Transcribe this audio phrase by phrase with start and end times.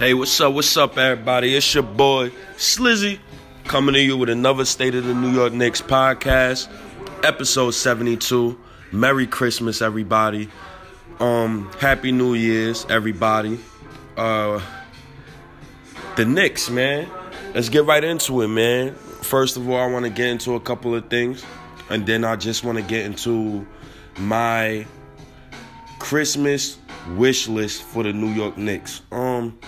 [0.00, 0.54] Hey, what's up?
[0.54, 1.54] What's up, everybody?
[1.54, 3.18] It's your boy Slizzy
[3.64, 6.68] coming to you with another State of the New York Knicks podcast,
[7.22, 8.58] episode 72.
[8.92, 10.48] Merry Christmas, everybody.
[11.18, 13.60] Um, Happy New Year's, everybody.
[14.16, 14.62] Uh,
[16.16, 17.06] the Knicks, man.
[17.54, 18.94] Let's get right into it, man.
[18.94, 21.44] First of all, I want to get into a couple of things,
[21.90, 23.66] and then I just want to get into
[24.16, 24.86] my
[25.98, 26.78] Christmas
[27.16, 29.02] wish list for the New York Knicks.
[29.12, 29.58] Um,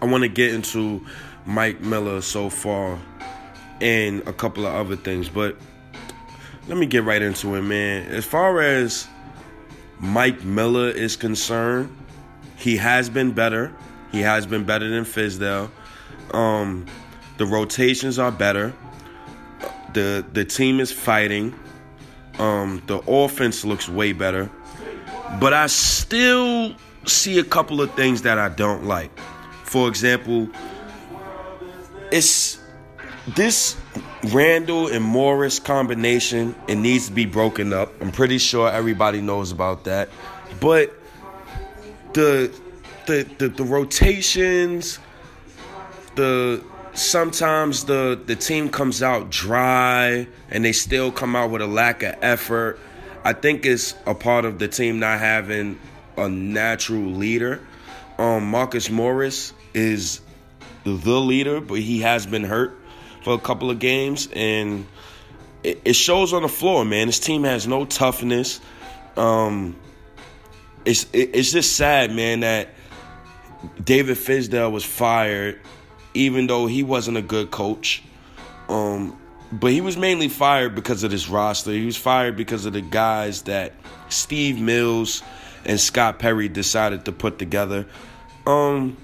[0.00, 1.04] I want to get into
[1.46, 2.98] Mike Miller so far
[3.80, 5.56] and a couple of other things, but
[6.68, 8.06] let me get right into it, man.
[8.08, 9.08] As far as
[9.98, 11.94] Mike Miller is concerned,
[12.56, 13.72] he has been better.
[14.12, 15.70] He has been better than Fizdale.
[16.32, 16.86] Um,
[17.38, 18.74] the rotations are better.
[19.94, 21.54] The the team is fighting.
[22.38, 24.50] Um, the offense looks way better.
[25.40, 26.74] But I still
[27.06, 29.10] see a couple of things that I don't like.
[29.68, 30.48] For example,
[32.10, 32.58] it's
[33.36, 33.76] this
[34.32, 37.92] Randle and Morris combination, it needs to be broken up.
[38.00, 40.08] I'm pretty sure everybody knows about that.
[40.58, 40.98] But
[42.14, 42.50] the
[43.04, 45.00] the the, the rotations,
[46.14, 51.66] the sometimes the the team comes out dry and they still come out with a
[51.66, 52.80] lack of effort.
[53.22, 55.78] I think it's a part of the team not having
[56.16, 57.60] a natural leader.
[58.16, 60.20] Um, Marcus Morris is
[60.84, 62.78] the leader, but he has been hurt
[63.22, 64.86] for a couple of games, and
[65.62, 67.08] it, shows on the floor, man.
[67.08, 68.60] This team has no toughness.
[69.16, 69.76] Um,
[70.84, 72.68] it's it, it's just sad, man, that
[73.82, 75.60] David Fizdale was fired,
[76.14, 78.02] even though he wasn't a good coach.
[78.68, 79.18] Um,
[79.50, 81.72] but he was mainly fired because of this roster.
[81.72, 83.72] He was fired because of the guys that
[84.10, 85.22] Steve Mills
[85.64, 87.86] and Scott Perry decided to put together.
[88.46, 88.96] Um,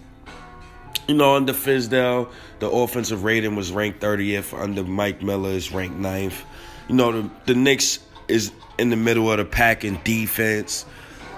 [1.09, 4.59] you know, under Fizdale, the offensive rating was ranked 30th.
[4.59, 6.43] Under Mike Miller is ranked 9th.
[6.89, 10.87] You know, the, the Knicks is in the middle of the pack in defense.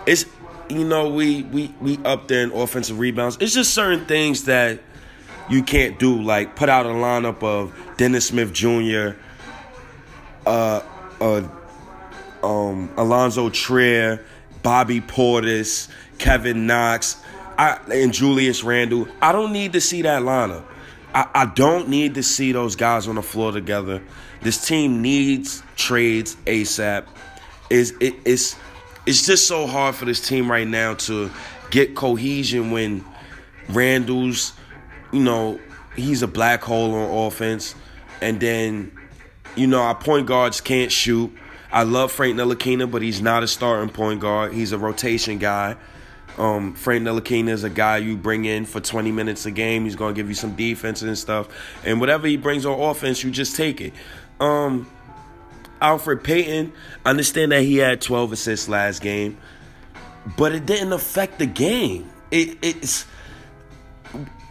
[0.06, 0.24] It's
[0.68, 3.38] you know, we we we up there in offensive rebounds.
[3.40, 4.80] It's just certain things that
[5.48, 9.10] you can't do, like put out a lineup of Dennis Smith Jr.,
[10.44, 10.80] uh,
[11.20, 11.48] uh,
[12.42, 14.24] um, Alonzo Trier,
[14.62, 15.88] Bobby Portis,
[16.18, 17.22] Kevin Knox,
[17.58, 19.08] I, and Julius Randle.
[19.20, 20.64] I don't need to see that lineup.
[21.14, 24.02] I, I don't need to see those guys on the floor together.
[24.42, 27.06] This team needs trades ASAP.
[27.70, 28.56] Is it, it's
[29.06, 31.30] it's just so hard for this team right now to
[31.70, 33.04] get cohesion when
[33.68, 34.52] Randle's,
[35.12, 35.58] you know,
[35.94, 37.74] he's a black hole on offense,
[38.20, 38.92] and then,
[39.54, 41.32] you know, our point guards can't shoot.
[41.72, 44.52] I love Frank Ntilikina, but he's not a starting point guard.
[44.52, 45.76] He's a rotation guy.
[46.38, 49.84] Um, Frank Ntilikina is a guy you bring in for 20 minutes a game.
[49.84, 51.48] He's going to give you some defense and stuff.
[51.84, 53.94] And whatever he brings on offense, you just take it.
[54.38, 54.86] Um,
[55.80, 56.72] Elfrid Payton,
[57.04, 59.38] understand that he had 12 assists last game,
[60.36, 62.10] but it didn't affect the game.
[62.30, 63.06] It, it's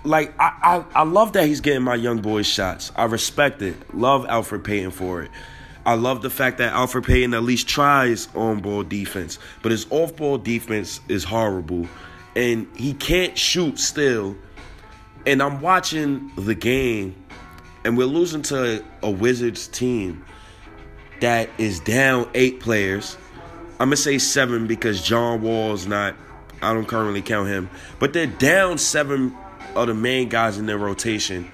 [0.03, 2.91] like I, I, I love that he's getting my young boys shots.
[2.95, 3.95] I respect it.
[3.95, 5.31] Love Alfred Payton for it.
[5.85, 9.85] I love the fact that Alfred Payton at least tries on ball defense, but his
[9.91, 11.87] off ball defense is horrible.
[12.35, 14.35] And he can't shoot still.
[15.27, 17.15] And I'm watching the game,
[17.83, 20.25] and we're losing to a Wizards team
[21.21, 23.17] that is down eight players.
[23.79, 26.15] I'm gonna say seven because John Wall's not.
[26.61, 27.69] I don't currently count him,
[27.99, 29.35] but they're down seven
[29.75, 31.51] of the main guys in their rotation,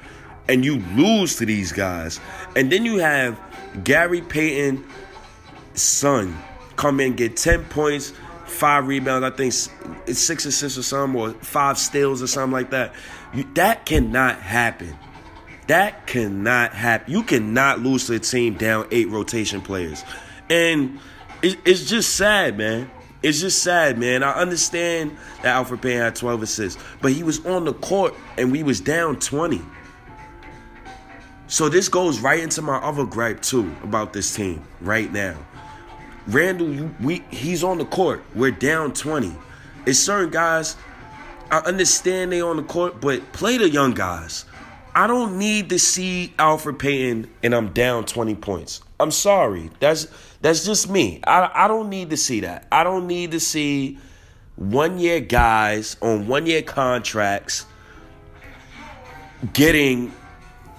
[0.47, 2.19] and you lose to these guys,
[2.55, 3.39] and then you have
[3.83, 4.85] Gary Payton,
[5.73, 6.37] son,
[6.75, 8.13] come in get ten points,
[8.45, 9.25] five rebounds.
[9.25, 9.53] I think
[10.07, 12.93] it's six assists or something, or five steals or something like that.
[13.33, 14.97] You, that cannot happen.
[15.67, 17.13] That cannot happen.
[17.13, 20.03] You cannot lose to a team down eight rotation players.
[20.49, 20.99] And
[21.41, 22.91] it, it's just sad, man.
[23.23, 24.23] It's just sad, man.
[24.23, 28.51] I understand that Alfred Payton had 12 assists, but he was on the court and
[28.51, 29.61] we was down 20.
[31.51, 35.35] So this goes right into my other gripe too about this team right now.
[36.27, 38.23] Randle, we he's on the court.
[38.33, 39.35] We're down 20.
[39.85, 40.77] It's certain guys.
[41.51, 44.45] I understand they on the court, but play the young guys.
[44.95, 48.79] I don't need to see Alfred Payton and I'm down 20 points.
[48.97, 49.71] I'm sorry.
[49.81, 50.07] That's
[50.39, 51.19] that's just me.
[51.27, 52.65] I, I don't need to see that.
[52.71, 53.99] I don't need to see
[54.55, 57.65] one year guys on one year contracts
[59.51, 60.13] getting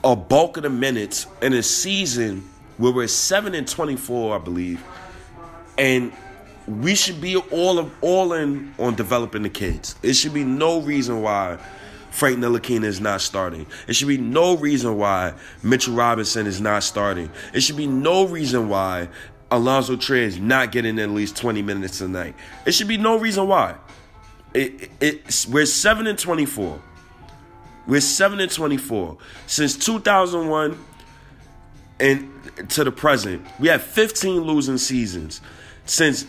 [0.04, 4.82] a bulk of the minutes in a season where we're 7 and 24, I believe.
[5.78, 6.12] And
[6.66, 9.96] we should be all of all in on developing the kids.
[10.02, 11.58] It should be no reason why
[12.10, 13.66] Frank Ntilikina is not starting.
[13.88, 17.31] It should be no reason why Mitchell Robinson is not starting.
[17.54, 19.08] It should be no reason why
[19.50, 22.34] Alonzo Trier is not getting at least 20 minutes tonight.
[22.66, 23.76] It should be no reason why.
[24.54, 26.81] It, it, we're 7 and 24.
[27.87, 29.19] We're 7 and 24.
[29.46, 30.79] Since 2001
[32.00, 32.32] and
[32.70, 35.40] to the present, we have 15 losing seasons.
[35.84, 36.25] Since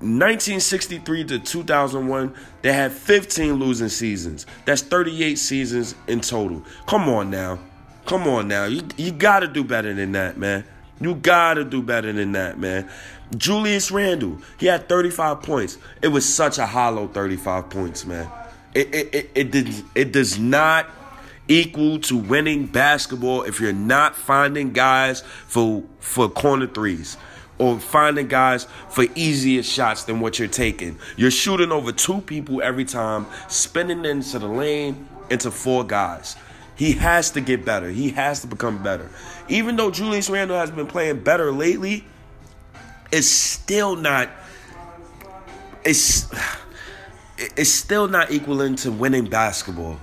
[0.00, 4.46] 1963 to 2001, they had 15 losing seasons.
[4.64, 6.62] That's 38 seasons in total.
[6.86, 7.58] Come on now.
[8.06, 8.64] Come on now.
[8.64, 10.64] You, you got to do better than that, man.
[11.00, 12.88] You got to do better than that, man.
[13.36, 15.78] Julius Randle, he had 35 points.
[16.02, 18.30] It was such a hollow 35 points, man.
[18.74, 20.90] It, it, it, it, it does not
[21.46, 27.16] equal to winning basketball if you're not finding guys for, for corner threes
[27.58, 30.98] or finding guys for easier shots than what you're taking.
[31.16, 36.36] You're shooting over two people every time, spinning into the lane into four guys.
[36.76, 37.88] He has to get better.
[37.88, 39.08] He has to become better.
[39.48, 42.04] Even though Julius Randle has been playing better lately,
[43.12, 44.28] it's still not
[45.84, 46.28] it's
[47.38, 49.98] it's still not equaling to winning basketball.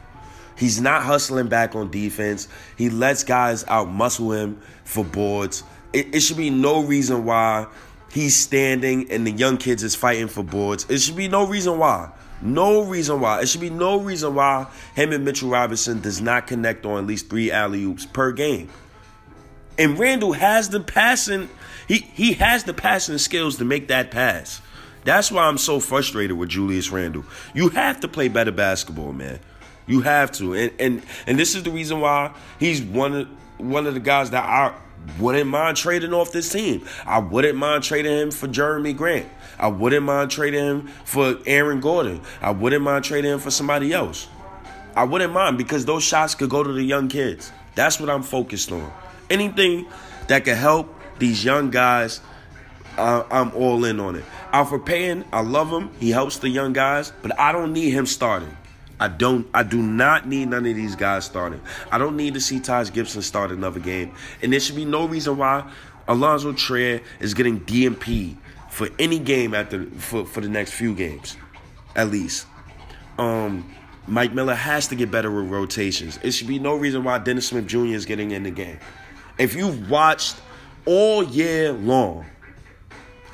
[0.57, 2.47] He's not hustling back on defense.
[2.77, 5.63] He lets guys out muscle him for boards.
[5.93, 7.67] It, it should be no reason why
[8.11, 10.85] he's standing and the young kids is fighting for boards.
[10.89, 12.11] It should be no reason why.
[12.41, 13.41] No reason why.
[13.41, 17.07] It should be no reason why him and Mitchell Robinson does not connect on at
[17.07, 18.69] least three alley oops per game.
[19.77, 21.49] And Randle has the passing,
[21.87, 24.61] he, he has the passing skills to make that pass.
[25.03, 27.25] That's why I'm so frustrated with Julius Randle.
[27.53, 29.39] You have to play better basketball, man.
[29.87, 30.53] You have to.
[30.53, 33.27] And and and this is the reason why he's one of
[33.57, 34.73] one of the guys that I
[35.19, 36.85] wouldn't mind trading off this team.
[37.05, 39.27] I wouldn't mind trading him for Jerami Grant.
[39.57, 42.21] I wouldn't mind trading him for Aaron Gordon.
[42.41, 44.27] I wouldn't mind trading him for somebody else.
[44.95, 47.51] I wouldn't mind because those shots could go to the young kids.
[47.75, 48.91] That's what I'm focused on.
[49.29, 49.87] Anything
[50.27, 52.19] that could help these young guys,
[52.97, 54.25] uh, I'm all in on it.
[54.51, 55.89] Elfrid Payton, I love him.
[55.99, 58.55] He helps the young guys, but I don't need him starting.
[59.01, 61.59] I don't I do not need none of these guys starting.
[61.91, 64.13] I don't need to see Taj Gibson start another game.
[64.43, 65.67] And there should be no reason why
[66.07, 68.37] Alonzo Trier is getting DNP
[68.69, 71.35] for any game after for, for the next few games.
[71.95, 72.45] At least.
[73.17, 73.73] Um
[74.05, 76.19] Mike Miller has to get better with rotations.
[76.21, 77.85] It should be no reason why Dennis Smith Jr.
[77.85, 78.79] is getting in the game.
[79.39, 80.35] If you've watched
[80.85, 82.25] all year long,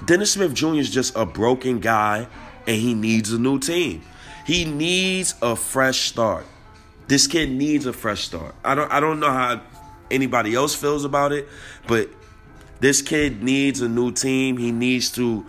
[0.06, 0.76] Dennis Smith Jr.
[0.76, 2.28] is just a broken guy
[2.68, 4.02] and he needs a new team.
[4.46, 6.46] He needs a fresh start.
[7.08, 8.56] This kid needs a fresh start.
[8.64, 9.62] I don't I don't know how
[10.12, 11.48] anybody else feels about it,
[11.88, 12.10] but
[12.80, 14.58] this kid needs a new team.
[14.58, 15.46] He needs to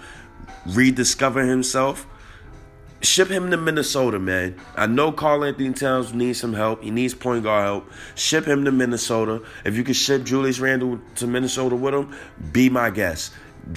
[0.67, 2.07] rediscover himself.
[3.01, 4.57] Ship him to Minnesota, man.
[4.75, 6.83] I know Karl-Anthony Towns needs some help.
[6.83, 7.93] He needs point guard help.
[8.17, 9.43] Ship him to Minnesota.
[9.65, 12.13] If you could ship Julius Randle to Minnesota with him,
[12.51, 13.33] be my guest.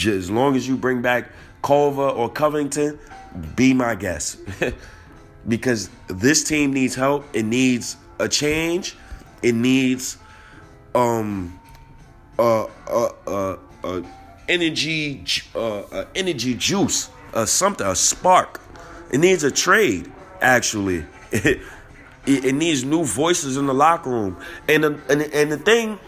[0.06, 1.30] As long as you bring back
[1.62, 3.00] Culver or Covington,
[3.56, 4.40] be my guest.
[5.48, 7.26] because this team needs help.
[7.34, 8.96] It needs a change.
[9.42, 10.18] It needs
[10.94, 11.60] um
[12.38, 14.02] uh uh uh, uh
[14.50, 15.24] energy
[15.56, 18.60] uh, energy juice, uh something, a spark.
[19.12, 20.12] It needs a trade.
[20.42, 21.62] Actually, it,
[22.26, 24.38] it, needs new voices in the locker room.
[24.68, 26.00] And and and the thing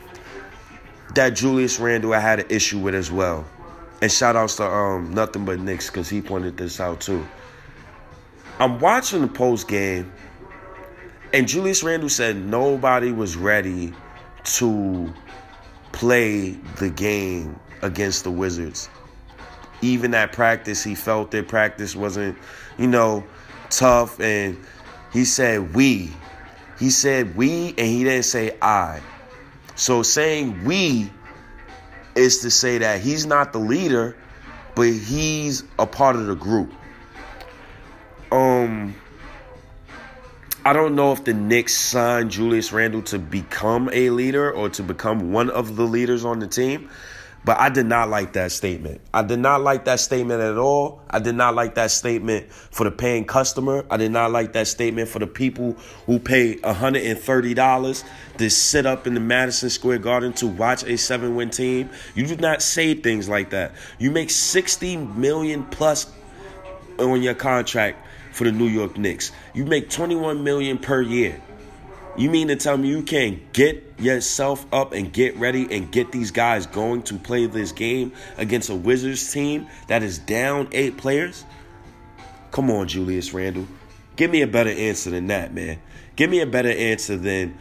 [1.16, 3.46] that Julius Randle I had an issue with as well.
[4.04, 7.26] And shout outs to um nothing but Knicks because he pointed this out too.
[8.60, 10.12] I'm watching the post game,
[11.32, 13.94] and Julius Randle said nobody was ready
[14.44, 15.14] to
[15.94, 18.90] play the game against the Wizards.
[19.82, 22.38] Even at practice, he felt that practice wasn't,
[22.78, 23.24] you know,
[23.70, 24.20] tough.
[24.20, 24.58] And
[25.14, 26.12] he said we.
[26.78, 29.00] He said we, and he didn't say I.
[29.76, 31.10] So saying we
[32.16, 34.16] is to say that he's not the leader,
[34.76, 36.72] but he's a part of the group.
[38.32, 38.96] Um
[40.66, 44.84] I don't know if the Knicks signed Julius Randle to become a leader or to
[44.84, 46.90] become one of the leaders on the team,
[47.46, 49.02] but I did not like that statement.
[49.14, 51.02] I did not like that statement at all.
[51.10, 53.86] I did not like that statement for the paying customer.
[53.92, 55.74] I did not like that statement for the people
[56.06, 58.04] who pay $130
[58.38, 61.90] to sit up in the Madison Square Garden to watch a seven win team.
[62.16, 63.74] You do not say things like that.
[64.00, 66.12] You make 60 million plus
[67.00, 69.32] on your contract for the New York Knicks.
[69.54, 71.42] You make 21 million per year.
[72.16, 76.12] You mean to tell me you can't get yourself up and get ready and get
[76.12, 80.96] these guys going to play this game against a Wizards team that is down eight
[80.96, 81.44] players?
[82.52, 83.68] Come on, Julius Randle.
[84.16, 85.80] Give me a better answer than that, man.
[86.16, 87.58] Give me a better answer than,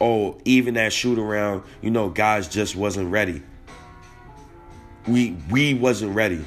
[0.00, 3.42] oh, even that shoot around, you know, guys just wasn't ready.
[5.08, 6.44] We we wasn't ready.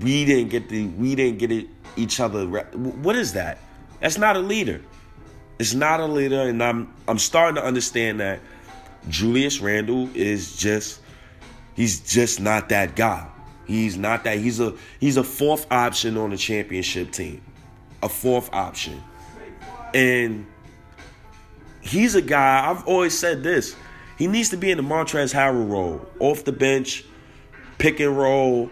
[0.00, 2.46] We didn't get the we didn't get it each other.
[2.46, 3.58] Re- what is that?
[4.00, 4.82] That's not a leader.
[5.58, 8.40] It's not a leader, and I'm I'm starting to understand that
[9.08, 11.00] Julius Randle is just
[11.74, 13.26] he's just not that guy.
[13.66, 14.38] He's not that.
[14.38, 17.42] He's a he's a fourth option on the championship team.
[18.02, 19.02] A fourth option.
[19.94, 20.46] And
[21.80, 23.74] he's a guy, I've always said this.
[24.18, 26.06] He needs to be in the Montrezl Harrell role.
[26.18, 27.04] Off the bench,
[27.78, 28.70] pick and roll,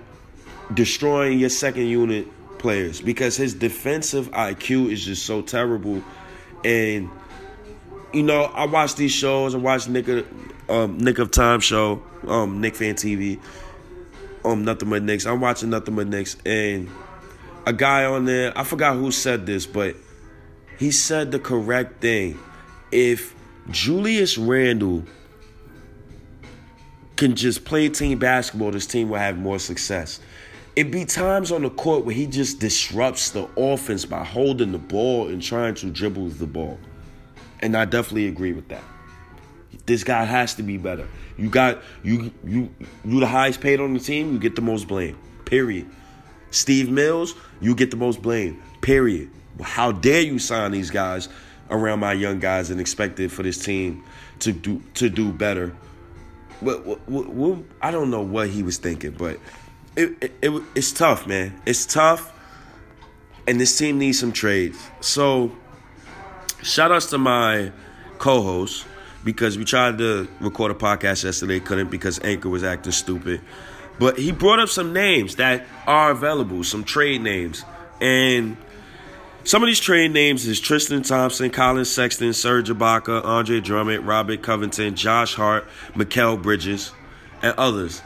[0.72, 2.26] destroying your second unit
[2.58, 6.02] players because his defensive IQ is just so terrible.
[6.64, 7.10] And
[8.12, 9.54] you know, I watch these shows.
[9.54, 10.26] I watch Nick of,
[10.70, 13.40] um, Nick of Time show, um, Nick Fan TV,
[14.44, 15.26] um, Nothing But Knicks.
[15.26, 16.88] I'm watching Nothing But Knicks, and
[17.66, 19.96] a guy on there, I forgot who said this, but
[20.78, 22.38] he said the correct thing.
[22.92, 23.34] If
[23.70, 25.04] Julius Randle
[27.16, 30.20] can just play team basketball, this team will have more success.
[30.76, 34.78] It be times on the court where he just disrupts the offense by holding the
[34.78, 36.78] ball and trying to dribble the ball.
[37.60, 38.82] And I definitely agree with that.
[39.86, 41.06] This guy has to be better.
[41.36, 44.88] You got you you you the highest paid on the team, you get the most
[44.88, 45.16] blame.
[45.44, 45.86] Period.
[46.50, 48.60] Steve Mills, you get the most blame.
[48.80, 49.30] Period.
[49.60, 51.28] How dare you sign these guys
[51.70, 54.04] around my young guys and expect it for this team
[54.40, 55.74] to do to do better?
[56.60, 59.38] What, what, what, I don't know what he was thinking, but
[59.96, 61.60] it, it, it it's tough, man.
[61.66, 62.32] It's tough,
[63.46, 64.78] and this team needs some trades.
[65.00, 65.52] So,
[66.62, 67.72] shout outs to my
[68.18, 68.86] co-host
[69.24, 73.40] because we tried to record a podcast yesterday, couldn't because Anchor was acting stupid.
[73.98, 77.64] But he brought up some names that are available, some trade names.
[78.00, 78.56] And
[79.44, 84.42] some of these trade names is Tristan Thompson, Collin Sexton, Serge Ibaka, Andre Drummond, Robert
[84.42, 86.92] Covington, Josh Hart, Mikal Bridges,
[87.42, 88.02] and others.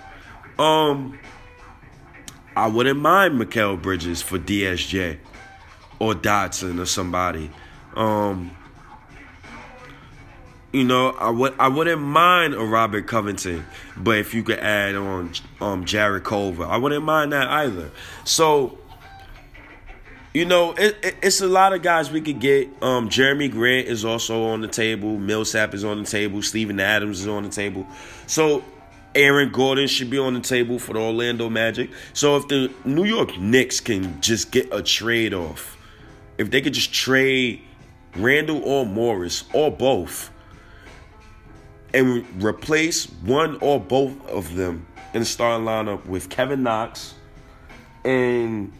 [0.58, 1.18] Um,
[2.58, 5.18] I wouldn't mind Mikal Bridges for DSJ
[6.00, 7.52] or Dotson or somebody.
[7.94, 8.50] Um,
[10.72, 13.64] you know, I would I wouldn't mind a Robert Covington,
[13.96, 17.92] but if you could add on um Jarrett Culver, I wouldn't mind that either.
[18.24, 18.76] So,
[20.34, 22.66] you know, it, it, it's a lot of guys we could get.
[22.82, 25.16] Um, Jerami Grant is also on the table.
[25.16, 26.42] Millsap is on the table.
[26.42, 27.86] Steven Adams is on the table.
[28.26, 28.64] So,
[29.18, 31.90] Aaron Gordon should be on the table for the Orlando Magic.
[32.12, 35.76] So, if the New York Knicks can just get a trade off,
[36.38, 37.62] if they could just trade
[38.14, 40.30] Randle or Morris or both
[41.92, 47.14] and replace one or both of them in the starting lineup with Kevin Knox
[48.04, 48.72] and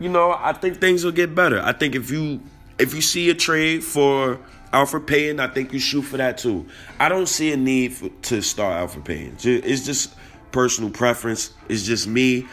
[0.00, 1.60] you know, I think things will get better.
[1.62, 2.40] I think if you
[2.78, 4.38] if you see a trade for
[4.74, 6.66] Elfrid Payton, I think you shoot for that too.
[6.98, 9.36] I don't see a need for, to start Elfrid Payton.
[9.64, 10.12] It's just
[10.50, 11.52] personal preference.
[11.68, 12.46] It's just me.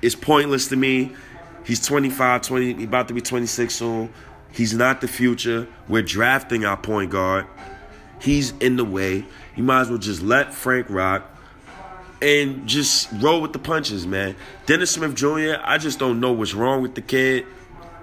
[0.00, 1.12] It's pointless to me.
[1.64, 4.12] He's 25, 20, about to be 26 soon.
[4.52, 5.68] He's not the future.
[5.86, 7.46] We're drafting our point guard.
[8.22, 9.26] He's in the way.
[9.54, 11.30] You might as well just let Frank rock
[12.22, 14.34] and just roll with the punches, man.
[14.64, 17.44] Dennis Smith Jr., I just don't know what's wrong with the kid.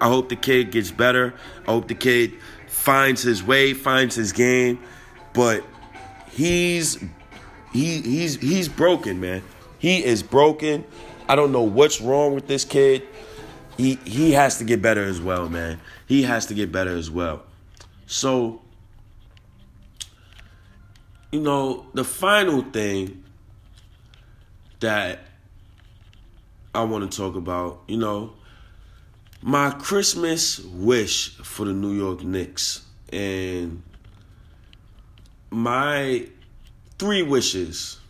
[0.00, 1.34] I hope the kid gets better.
[1.66, 2.34] I hope the kid
[2.84, 4.78] finds his way, finds his game.
[5.32, 5.64] But
[6.30, 7.02] he's
[7.72, 9.42] he he's he's broken, man.
[9.78, 10.84] He is broken.
[11.26, 13.02] I don't know what's wrong with this kid.
[13.78, 15.80] He he has to get better as well, man.
[16.06, 17.44] He has to get better as well.
[18.06, 18.60] So,
[21.32, 23.24] you know, the final thing
[24.80, 25.20] that
[26.74, 28.34] I want to talk about, you know,
[29.44, 32.80] my Christmas wish for the New York Knicks
[33.12, 33.82] and
[35.50, 36.26] my
[36.98, 38.00] three wishes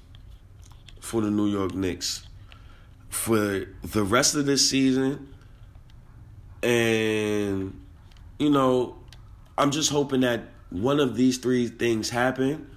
[1.00, 2.24] for the New York Knicks
[3.08, 5.34] for the rest of this season
[6.62, 7.80] and
[8.38, 8.96] you know,
[9.58, 12.70] I'm just hoping that one of these three things happen.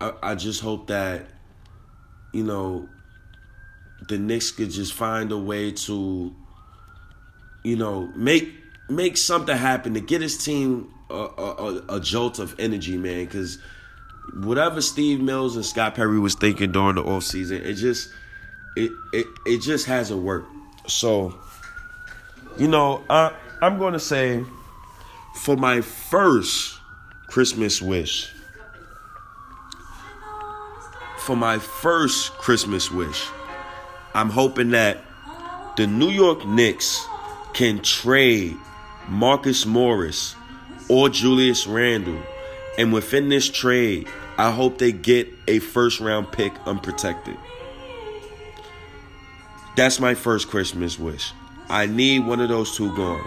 [0.00, 1.26] I, I just hope that,
[2.32, 2.88] you know,
[4.08, 6.34] the Knicks could just find a way to,
[7.62, 8.54] you know, make
[8.88, 13.24] make something happen to get his team a, a, a jolt of energy, man.
[13.24, 13.58] Because
[14.34, 18.10] whatever Steve Mills and Scott Perry was thinking during the off season, it just
[18.76, 20.50] it it it just hasn't worked.
[20.86, 21.38] So,
[22.58, 24.44] you know, I I'm going to say
[25.36, 26.78] for my first
[27.28, 28.32] Christmas wish,
[31.18, 33.26] for my first Christmas wish,
[34.14, 34.98] I'm hoping that
[35.76, 37.06] the New York Knicks
[37.54, 38.56] can trade
[39.08, 40.34] Marcus Morris
[40.88, 42.20] or Julius Randle.
[42.78, 47.36] And within this trade, I hope they get a first round pick unprotected.
[49.76, 51.32] That's my first Christmas wish.
[51.68, 53.22] I need one of those two gone.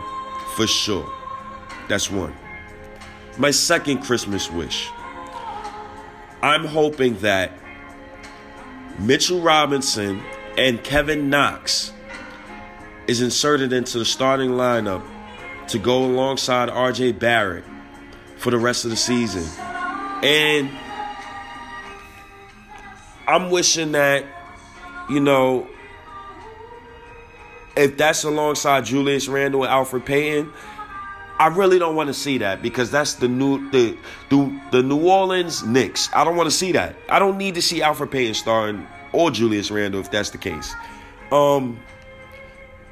[0.56, 1.10] For sure.
[1.88, 2.34] That's one.
[3.38, 4.89] My second Christmas wish.
[6.42, 7.53] I'm hoping that
[9.00, 10.22] Mitchell Robinson
[10.58, 11.93] and Kevin Knox
[13.08, 15.04] is inserted into the starting lineup
[15.68, 17.64] to go alongside RJ Barrett
[18.38, 19.44] for the rest of the season.
[20.24, 20.70] And
[23.28, 24.26] I'm wishing that,
[25.10, 25.68] you know,
[27.76, 30.52] if that's alongside Julius Randle and Alfred Payton,
[31.40, 33.98] I really don't want to see that because that's the new the
[34.30, 36.10] the, the New Orleans Knicks.
[36.14, 36.96] I don't want to see that.
[37.10, 40.74] I don't need to see Alfred Payton starting or Julius Randle if that's the case.
[41.32, 41.80] Um,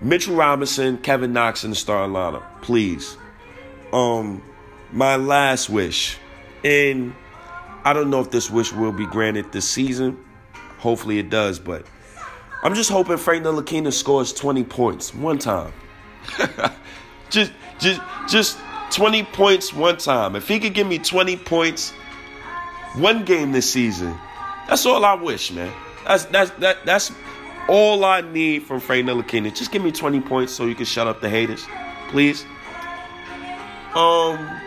[0.01, 3.17] Mitchell Robinson, Kevin Knox in the starting lineup, please.
[3.93, 4.43] Um,
[4.91, 6.17] my last wish,
[6.63, 7.13] and
[7.83, 10.17] I don't know if this wish will be granted this season.
[10.79, 11.85] Hopefully it does, but
[12.63, 15.71] I'm just hoping Frank Ntilikina scores 20 points one time.
[17.29, 18.57] just, just, just
[18.91, 20.35] 20 points one time.
[20.35, 21.91] If he could give me 20 points
[22.95, 24.17] one game this season,
[24.67, 25.71] that's all I wish, man.
[26.05, 27.11] That's that's that that's
[27.67, 29.55] all I need from Frank Ntilikina.
[29.55, 31.65] Just give me 20 points so you can shut up the haters,
[32.09, 32.45] please.
[33.95, 34.61] Um,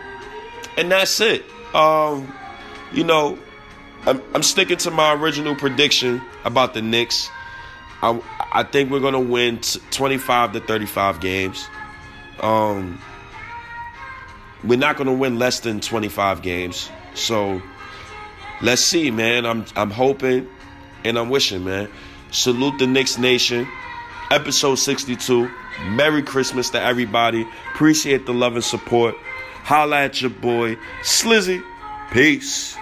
[0.77, 1.45] and that's it.
[1.73, 2.33] Um,
[2.93, 3.37] you know,
[4.05, 7.29] I'm, I'm sticking to my original prediction about the Knicks.
[8.03, 8.21] I
[8.51, 9.59] I think we're gonna win
[9.91, 11.67] 25 to 35 games.
[12.39, 13.01] Um,
[14.63, 16.89] we're not gonna win less than 25 games.
[17.15, 17.61] So
[18.61, 19.45] let's see, man.
[19.45, 20.47] I'm I'm hoping
[21.03, 21.89] and I'm wishing, man.
[22.31, 23.67] Salute the Knicks Nation.
[24.31, 25.49] Episode 62.
[25.89, 27.47] Merry Christmas to everybody.
[27.73, 29.15] Appreciate the love and support.
[29.63, 31.63] Holla at your boy, Slizzy.
[32.11, 32.77] Peace.